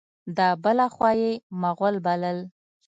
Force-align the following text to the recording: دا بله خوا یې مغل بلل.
دا 0.37 0.49
بله 0.63 0.85
خوا 0.95 1.09
یې 1.21 1.31
مغل 1.61 1.95
بلل. 2.05 2.37